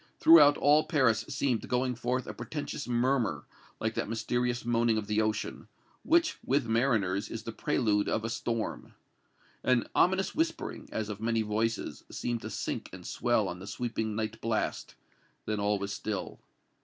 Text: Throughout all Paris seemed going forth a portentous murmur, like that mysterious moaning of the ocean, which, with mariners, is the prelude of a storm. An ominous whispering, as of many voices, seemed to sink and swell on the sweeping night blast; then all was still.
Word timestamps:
Throughout 0.19 0.57
all 0.57 0.85
Paris 0.85 1.23
seemed 1.29 1.67
going 1.69 1.93
forth 1.93 2.25
a 2.25 2.33
portentous 2.33 2.87
murmur, 2.87 3.45
like 3.79 3.93
that 3.93 4.09
mysterious 4.09 4.65
moaning 4.65 4.97
of 4.97 5.05
the 5.05 5.21
ocean, 5.21 5.67
which, 6.01 6.39
with 6.43 6.65
mariners, 6.65 7.29
is 7.29 7.43
the 7.43 7.51
prelude 7.51 8.09
of 8.09 8.25
a 8.25 8.29
storm. 8.31 8.95
An 9.63 9.85
ominous 9.93 10.33
whispering, 10.33 10.89
as 10.91 11.09
of 11.09 11.21
many 11.21 11.43
voices, 11.43 12.03
seemed 12.09 12.41
to 12.41 12.49
sink 12.49 12.89
and 12.91 13.05
swell 13.05 13.47
on 13.47 13.59
the 13.59 13.67
sweeping 13.67 14.15
night 14.15 14.41
blast; 14.41 14.95
then 15.45 15.59
all 15.59 15.77
was 15.77 15.93
still. 15.93 16.39